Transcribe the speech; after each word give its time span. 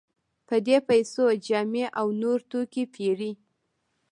په 0.47 0.55
دې 0.67 0.77
پیسو 0.89 1.23
جامې 1.47 1.85
او 1.99 2.07
نور 2.21 2.39
توکي 2.49 2.83
پېري. 2.93 3.31